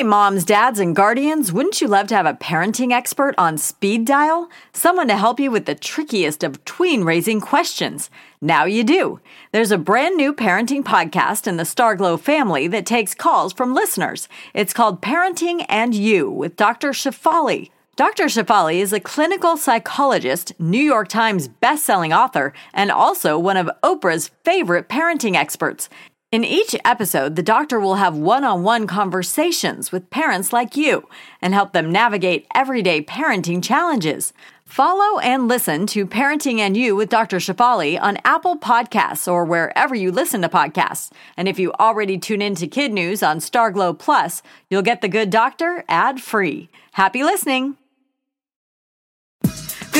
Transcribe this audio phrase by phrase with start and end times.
[0.00, 4.06] Hey, moms, dads, and guardians, wouldn't you love to have a parenting expert on speed
[4.06, 4.48] dial?
[4.72, 8.08] Someone to help you with the trickiest of tween raising questions.
[8.40, 9.20] Now you do.
[9.52, 14.26] There's a brand new parenting podcast in the Starglow family that takes calls from listeners.
[14.54, 16.92] It's called Parenting and You with Dr.
[16.92, 17.68] Shefali.
[17.96, 18.24] Dr.
[18.24, 24.30] Shefali is a clinical psychologist, New York Times bestselling author, and also one of Oprah's
[24.42, 25.90] favorite parenting experts.
[26.32, 31.08] In each episode, the doctor will have one on one conversations with parents like you
[31.42, 34.32] and help them navigate everyday parenting challenges.
[34.64, 37.38] Follow and listen to Parenting and You with Dr.
[37.38, 41.10] Shefali on Apple Podcasts or wherever you listen to podcasts.
[41.36, 45.08] And if you already tune in to Kid News on Starglow Plus, you'll get the
[45.08, 46.68] good doctor ad free.
[46.92, 47.76] Happy listening!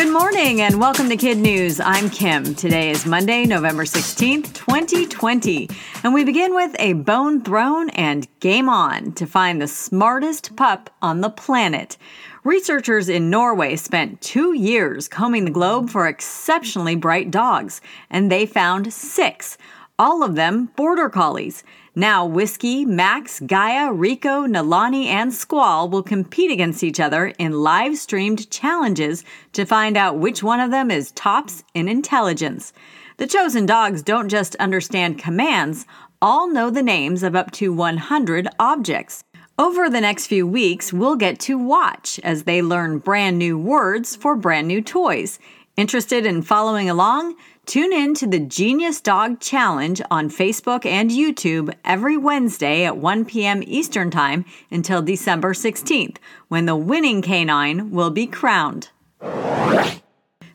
[0.00, 1.78] Good morning and welcome to Kid News.
[1.78, 2.54] I'm Kim.
[2.54, 5.68] Today is Monday, November 16th, 2020.
[6.02, 10.88] And we begin with a bone thrown and game on to find the smartest pup
[11.02, 11.98] on the planet.
[12.44, 18.46] Researchers in Norway spent two years combing the globe for exceptionally bright dogs, and they
[18.46, 19.58] found six,
[20.00, 21.62] all of them border collies.
[21.94, 27.98] Now, Whiskey, Max, Gaia, Rico, Nalani, and Squall will compete against each other in live
[27.98, 32.72] streamed challenges to find out which one of them is tops in intelligence.
[33.18, 35.84] The chosen dogs don't just understand commands,
[36.22, 39.22] all know the names of up to 100 objects.
[39.58, 44.16] Over the next few weeks, we'll get to watch as they learn brand new words
[44.16, 45.38] for brand new toys.
[45.76, 47.36] Interested in following along?
[47.70, 53.24] Tune in to the Genius Dog Challenge on Facebook and YouTube every Wednesday at 1
[53.26, 53.62] p.m.
[53.64, 56.16] Eastern Time until December 16th,
[56.48, 58.88] when the winning canine will be crowned.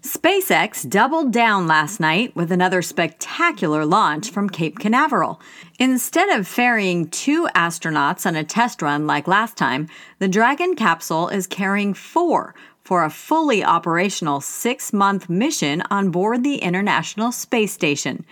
[0.01, 5.39] SpaceX doubled down last night with another spectacular launch from Cape Canaveral.
[5.79, 9.87] Instead of ferrying two astronauts on a test run like last time,
[10.19, 12.53] the Dragon capsule is carrying four
[12.85, 18.23] for a fully operational six month mission on board the International Space Station.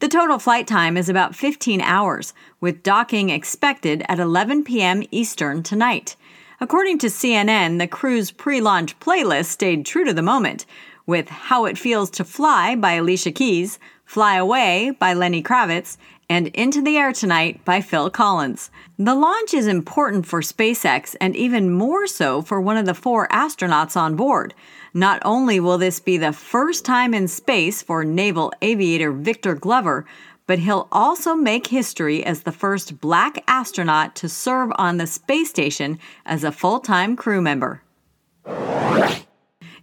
[0.00, 5.04] The total flight time is about 15 hours, with docking expected at 11 p.m.
[5.12, 6.16] Eastern tonight.
[6.60, 10.66] According to CNN, the crew's pre launch playlist stayed true to the moment,
[11.06, 13.78] with How It Feels to Fly by Alicia Keys,
[14.10, 15.96] Fly Away by Lenny Kravitz,
[16.28, 18.68] and Into the Air Tonight by Phil Collins.
[18.98, 23.28] The launch is important for SpaceX and even more so for one of the four
[23.28, 24.52] astronauts on board.
[24.92, 30.04] Not only will this be the first time in space for naval aviator Victor Glover,
[30.48, 35.50] but he'll also make history as the first black astronaut to serve on the space
[35.50, 37.80] station as a full time crew member.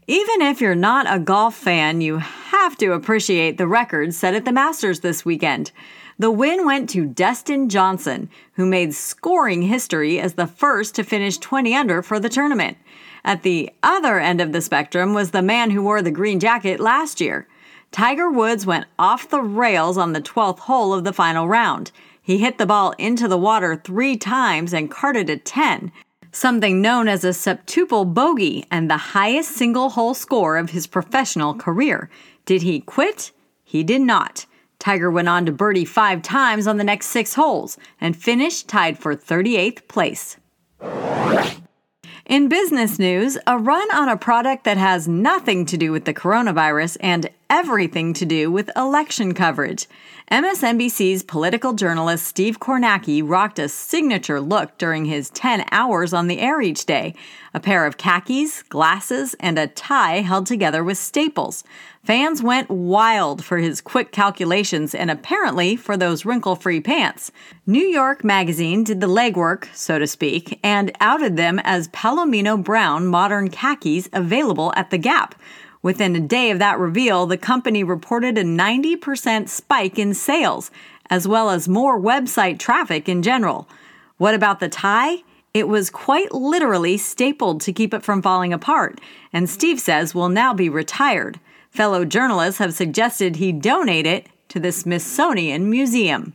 [0.10, 4.46] Even if you're not a golf fan, you have to appreciate the record set at
[4.46, 5.74] the Masters this weekend.
[6.18, 11.38] The win went to Dustin Johnson, who made scoring history as the first to finish
[11.38, 12.78] 20 under for the tournament.
[13.26, 16.80] At the other end of the spectrum was the man who wore the green jacket
[16.80, 17.46] last year.
[17.92, 21.92] Tiger Woods went off the rails on the 12th hole of the final round.
[22.22, 25.92] He hit the ball into the water three times and carted a 10,
[26.32, 31.54] something known as a septuple bogey and the highest single hole score of his professional
[31.54, 32.10] career.
[32.46, 33.32] Did he quit?
[33.64, 34.46] He did not.
[34.80, 38.98] Tiger went on to birdie five times on the next six holes and finished tied
[39.00, 40.38] for 38th place.
[42.26, 46.14] In business news, a run on a product that has nothing to do with the
[46.14, 49.88] coronavirus and everything to do with election coverage.
[50.32, 56.40] MSNBC's political journalist Steve Kornacki rocked a signature look during his 10 hours on the
[56.40, 57.16] air each day
[57.54, 61.64] a pair of khakis, glasses, and a tie held together with staples.
[62.04, 67.32] Fans went wild for his quick calculations and apparently for those wrinkle free pants.
[67.66, 73.08] New York Magazine did the legwork, so to speak, and outed them as Palomino Brown
[73.08, 75.34] modern khakis available at the Gap
[75.88, 80.70] Within a day of that reveal, the company reported a 90% spike in sales,
[81.10, 83.70] as well as more website traffic in general.
[84.18, 85.24] What about the tie?
[85.54, 89.00] It was quite literally stapled to keep it from falling apart,
[89.32, 91.40] and Steve says will now be retired.
[91.70, 96.34] Fellow journalists have suggested he donate it to the Smithsonian Museum.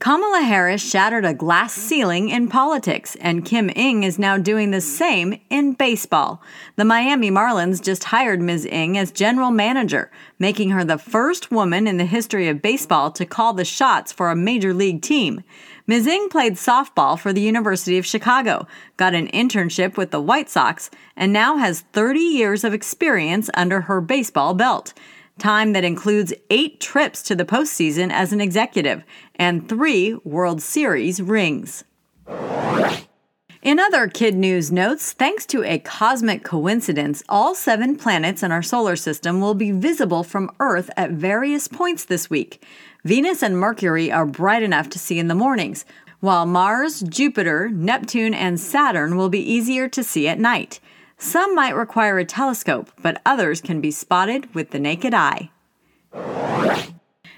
[0.00, 4.80] Kamala Harris shattered a glass ceiling in politics, and Kim Ng is now doing the
[4.80, 6.40] same in baseball.
[6.76, 8.64] The Miami Marlins just hired Ms.
[8.70, 10.08] Ng as general manager,
[10.38, 14.30] making her the first woman in the history of baseball to call the shots for
[14.30, 15.42] a major league team.
[15.88, 16.06] Ms.
[16.06, 18.68] Ng played softball for the University of Chicago,
[18.98, 23.80] got an internship with the White Sox, and now has 30 years of experience under
[23.80, 24.94] her baseball belt
[25.38, 29.04] time that includes eight trips to the postseason as an executive
[29.36, 31.84] and three World Series rings.
[33.60, 38.62] In other kid news notes, thanks to a cosmic coincidence, all seven planets in our
[38.62, 42.64] solar system will be visible from Earth at various points this week.
[43.04, 45.84] Venus and Mercury are bright enough to see in the mornings,
[46.20, 50.80] while Mars, Jupiter, Neptune, and Saturn will be easier to see at night.
[51.18, 55.50] Some might require a telescope, but others can be spotted with the naked eye.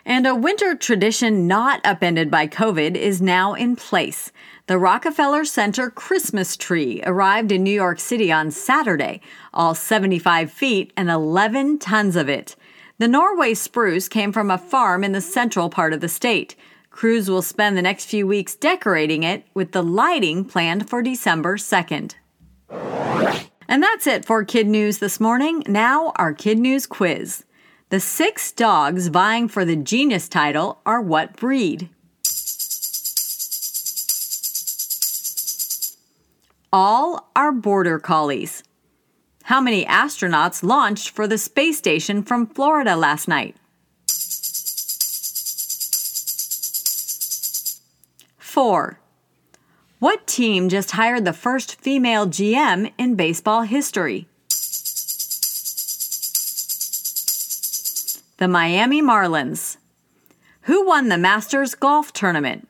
[0.04, 4.32] And a winter tradition not upended by COVID is now in place.
[4.66, 9.20] The Rockefeller Center Christmas tree arrived in New York City on Saturday,
[9.54, 12.56] all 75 feet and 11 tons of it.
[12.98, 16.54] The Norway spruce came from a farm in the central part of the state.
[16.90, 21.56] Crews will spend the next few weeks decorating it, with the lighting planned for December
[21.56, 22.14] 2nd.
[23.70, 25.62] And that's it for Kid News this morning.
[25.68, 27.44] Now, our Kid News quiz.
[27.90, 31.88] The six dogs vying for the genius title are what breed?
[36.72, 38.64] All are border collies.
[39.44, 43.54] How many astronauts launched for the space station from Florida last night?
[48.36, 48.98] Four.
[50.00, 54.26] What team just hired the first female GM in baseball history?
[58.40, 59.76] the Miami Marlins.
[60.62, 62.66] Who won the Masters Golf Tournament?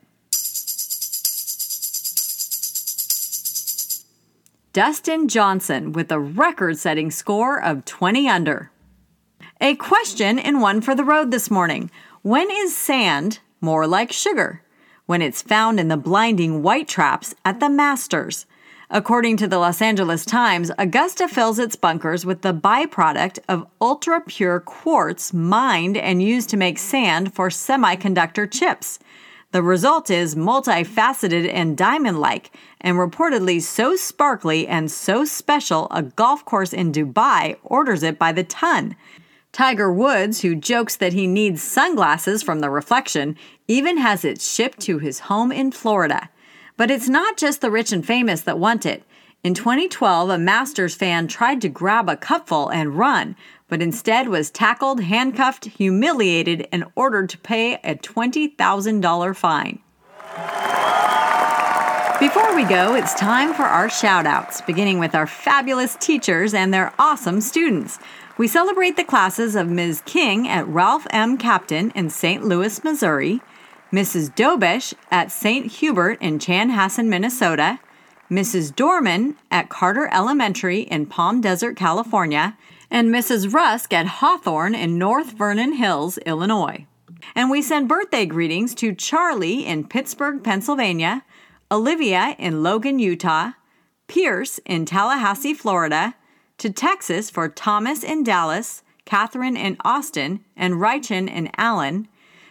[4.73, 8.69] Dustin Johnson with a record setting score of 20 under.
[9.61, 11.89] A question and one for the road this morning.
[12.21, 14.63] When is sand more like sugar?
[15.05, 18.45] When it's found in the blinding white traps at the Masters.
[18.89, 24.19] According to the Los Angeles Times, Augusta fills its bunkers with the byproduct of ultra
[24.19, 28.99] pure quartz mined and used to make sand for semiconductor chips.
[29.51, 36.03] The result is multifaceted and diamond like, and reportedly so sparkly and so special a
[36.03, 38.95] golf course in Dubai orders it by the ton.
[39.51, 43.35] Tiger Woods, who jokes that he needs sunglasses from the reflection,
[43.67, 46.29] even has it shipped to his home in Florida.
[46.77, 49.03] But it's not just the rich and famous that want it.
[49.43, 53.35] In 2012, a Masters fan tried to grab a cupful and run,
[53.67, 59.79] but instead was tackled, handcuffed, humiliated, and ordered to pay a $20,000 fine.
[62.21, 66.71] Before we go, it's time for our shout outs, beginning with our fabulous teachers and
[66.71, 67.97] their awesome students.
[68.41, 70.01] We celebrate the classes of Ms.
[70.03, 71.37] King at Ralph M.
[71.37, 72.43] Captain in St.
[72.43, 73.39] Louis, Missouri,
[73.93, 74.33] Mrs.
[74.33, 75.67] Dobesh at St.
[75.73, 77.79] Hubert in Chanhassen, Minnesota,
[78.31, 78.75] Mrs.
[78.75, 82.57] Dorman at Carter Elementary in Palm Desert, California,
[82.89, 83.53] and Mrs.
[83.53, 86.87] Rusk at Hawthorn in North Vernon Hills, Illinois.
[87.35, 91.23] And we send birthday greetings to Charlie in Pittsburgh, Pennsylvania,
[91.71, 93.51] Olivia in Logan, Utah,
[94.07, 96.15] Pierce in Tallahassee, Florida,
[96.61, 102.07] to Texas for Thomas in Dallas, Catherine in Austin, and Reichen in Allen,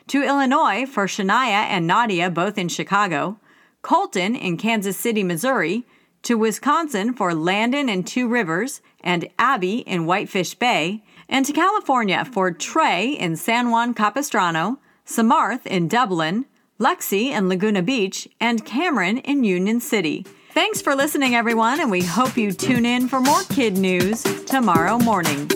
[0.08, 3.38] to Illinois for Shania and Nadia, both in Chicago,
[3.82, 5.86] Colton in Kansas City, Missouri,
[6.22, 12.24] to Wisconsin for Landon in Two Rivers and Abby in Whitefish Bay, and to California
[12.24, 16.46] for Trey in San Juan Capistrano, Samarth in Dublin,
[16.80, 20.26] Lexi in Laguna Beach, and Cameron in Union City.
[20.52, 24.98] Thanks for listening, everyone, and we hope you tune in for more kid news tomorrow
[24.98, 25.48] morning.